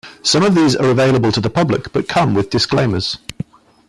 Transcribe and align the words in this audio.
Some 0.23 0.41
of 0.41 0.55
these 0.55 0.75
are 0.75 0.89
available 0.89 1.31
to 1.31 1.39
the 1.39 1.51
public 1.51 1.93
but 1.93 2.07
come 2.07 2.33
with 2.33 2.49
disclaimers. 2.49 3.19